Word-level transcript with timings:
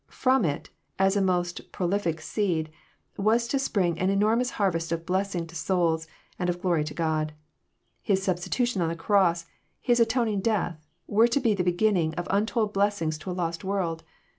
From 0.09 0.45
it, 0.45 0.71
as 0.97 1.15
a 1.15 1.21
most 1.21 1.71
prolific 1.71 2.21
seed, 2.21 2.71
was 3.17 3.47
to 3.49 3.59
spring 3.59 3.99
an 3.99 4.07
enor 4.09 4.35
mous 4.35 4.49
harvest 4.53 4.91
of 4.91 5.05
blessing 5.05 5.45
to 5.45 5.55
souls, 5.55 6.07
and 6.39 6.49
of 6.49 6.59
glory 6.59 6.83
to 6.85 6.95
God. 6.95 7.33
His 8.01 8.25
substi 8.25 8.49
tution 8.49 8.81
on 8.81 8.89
the 8.89 8.95
cross. 8.95 9.45
His 9.79 9.99
atoning 9.99 10.39
death, 10.41 10.83
were 11.05 11.27
to 11.27 11.39
be 11.39 11.53
the 11.53 11.63
beginning 11.63 12.15
of 12.15 12.25
untold 12.31 12.73
blessings 12.73 13.19
to 13.19 13.29
a 13.29 13.33
lost' 13.37 13.63
world. 13.63 14.01